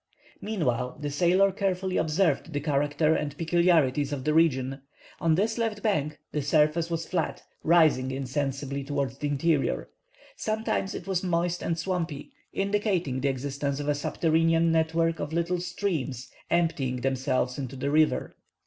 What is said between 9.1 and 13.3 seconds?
the interior. Sometimes it was moist and swampy, indicating the